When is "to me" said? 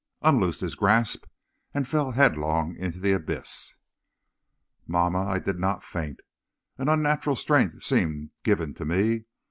8.73-9.25